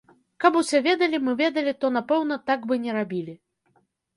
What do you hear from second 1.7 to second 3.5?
то, напэўна, так бы не рабілі.